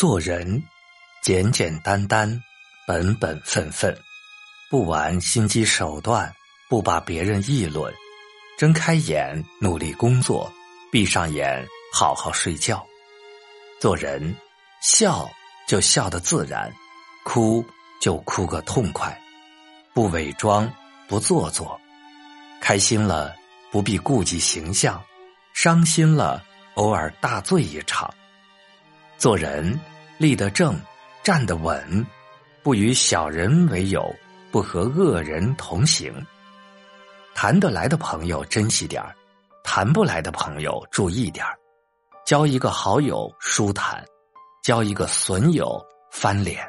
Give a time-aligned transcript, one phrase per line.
[0.00, 0.62] 做人
[1.22, 2.42] 简简单单，
[2.86, 3.94] 本本分分，
[4.70, 6.34] 不玩心机手段，
[6.70, 7.92] 不把别人议论，
[8.56, 10.50] 睁开眼努力工作，
[10.90, 12.82] 闭上眼好好睡觉。
[13.78, 14.34] 做人
[14.82, 15.30] 笑
[15.68, 16.72] 就笑得自然，
[17.22, 17.62] 哭
[18.00, 19.14] 就哭个痛快，
[19.92, 20.66] 不伪装，
[21.08, 21.78] 不做作，
[22.58, 23.34] 开心了
[23.70, 25.04] 不必顾及形象，
[25.52, 26.42] 伤心了
[26.76, 28.10] 偶尔大醉一场。
[29.20, 29.78] 做人
[30.16, 30.80] 立得正，
[31.22, 32.06] 站得稳，
[32.62, 34.10] 不与小人为友，
[34.50, 36.10] 不和恶人同行。
[37.34, 39.14] 谈得来的朋友珍惜点儿，
[39.62, 41.54] 谈不来的朋友注意点儿。
[42.24, 44.02] 交一个好友舒坦，
[44.62, 45.78] 交一个损友
[46.10, 46.66] 翻脸。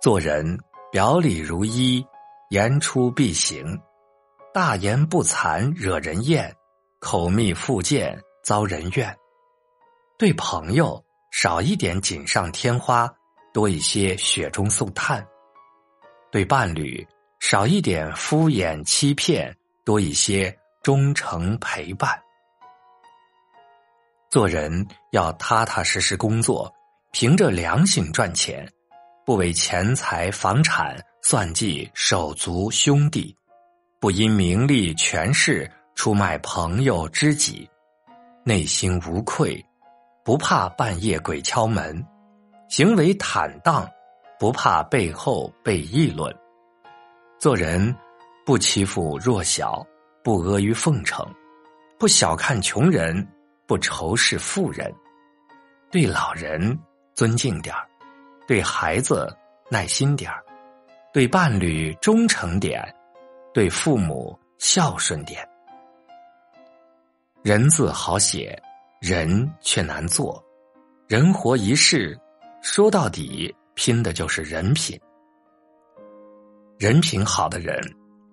[0.00, 0.58] 做人
[0.90, 2.02] 表里如一，
[2.48, 3.78] 言出必行，
[4.54, 6.50] 大言不惭惹人厌，
[6.98, 9.14] 口蜜腹剑遭人怨。
[10.18, 13.12] 对朋友少一点锦上添花，
[13.52, 15.22] 多一些雪中送炭；
[16.32, 17.06] 对伴侣
[17.38, 19.54] 少一点敷衍欺骗，
[19.84, 22.18] 多一些忠诚陪伴。
[24.30, 26.72] 做人要踏踏实实工作，
[27.12, 28.66] 凭着良心赚钱，
[29.26, 33.36] 不为钱财房产算计手足兄弟，
[34.00, 37.68] 不因名利权势出卖朋友知己，
[38.44, 39.62] 内心无愧。
[40.26, 42.04] 不怕半夜鬼敲门，
[42.68, 43.88] 行为坦荡，
[44.40, 46.34] 不怕背后被议论。
[47.38, 47.94] 做人
[48.44, 49.86] 不欺负弱小，
[50.24, 51.24] 不阿谀奉承，
[51.96, 53.24] 不小看穷人，
[53.68, 54.92] 不仇视富人。
[55.92, 56.76] 对老人
[57.14, 57.86] 尊敬点儿，
[58.48, 59.32] 对孩子
[59.70, 60.42] 耐心点儿，
[61.12, 62.82] 对伴侣忠诚点，
[63.54, 65.48] 对父母孝顺点。
[67.44, 68.60] 人字好写。
[69.00, 70.42] 人却难做，
[71.06, 72.18] 人活一世，
[72.62, 74.98] 说到底拼的就是人品。
[76.78, 77.78] 人品好的人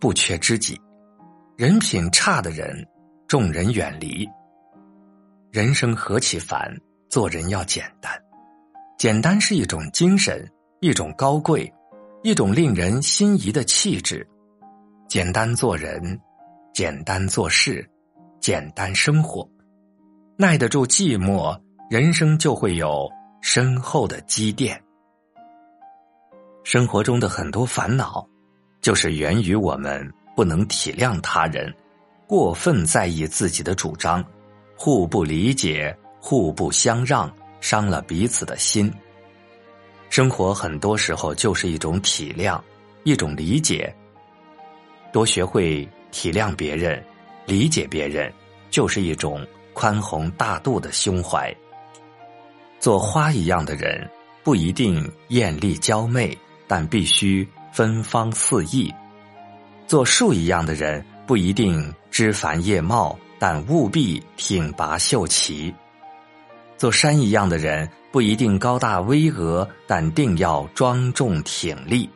[0.00, 0.80] 不缺知己，
[1.56, 2.86] 人品差的人
[3.26, 4.26] 众人远离。
[5.50, 6.72] 人生何其烦，
[7.10, 8.12] 做人要简单。
[8.96, 10.48] 简单是一种精神，
[10.80, 11.70] 一种高贵，
[12.22, 14.26] 一种令人心仪的气质。
[15.08, 16.20] 简单做人，
[16.72, 17.84] 简单做事，
[18.40, 19.46] 简单生活。
[20.36, 21.56] 耐得住寂寞，
[21.90, 23.08] 人生就会有
[23.42, 24.82] 深厚的积淀。
[26.64, 28.26] 生活中的很多烦恼，
[28.80, 31.72] 就是源于我们不能体谅他人，
[32.26, 34.24] 过分在意自己的主张，
[34.74, 38.90] 互不理解，互不相让，伤了彼此的心。
[40.08, 42.58] 生活很多时候就是一种体谅，
[43.04, 43.94] 一种理解。
[45.12, 47.04] 多学会体谅别人，
[47.44, 48.32] 理解别人，
[48.70, 49.46] 就是一种。
[49.72, 51.54] 宽宏大度的胸怀，
[52.78, 54.08] 做花一样的人
[54.42, 58.92] 不一定艳丽娇媚，但必须芬芳四溢；
[59.86, 65.72] 做树一样的人不一定枝繁叶茂，但务必挺拔秀奇；
[66.76, 72.08] 做山一样的人不一定高大巍峨，但定要庄重挺立；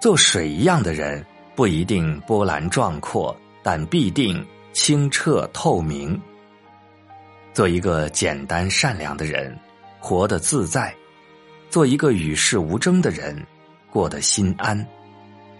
[0.00, 1.24] 做水一样的人
[1.54, 6.20] 不一定波澜壮阔，但必定清澈透明。
[7.56, 9.58] 做一个简单善良的人，
[9.98, 10.92] 活得自在；
[11.70, 13.34] 做一个与世无争的人，
[13.90, 14.86] 过得心安。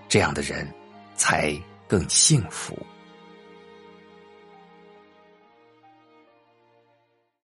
[0.07, 0.71] 这样的人，
[1.15, 1.59] 才
[1.89, 2.77] 更幸福。